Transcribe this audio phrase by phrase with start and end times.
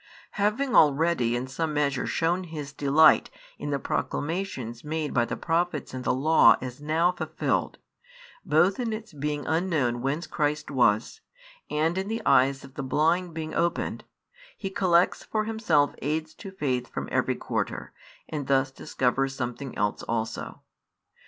[0.31, 5.93] Having already in some measure shewn his delight in the proclamations made by the Prophets
[5.93, 7.77] and the Law as now fulfilled,
[8.43, 11.21] both in its being unknown whence Christ was,
[11.69, 14.03] and in the eyes of the blind being opened,
[14.57, 17.93] he collects for himself aids to faith from every quarter,
[18.27, 20.61] and thus discovers something else also.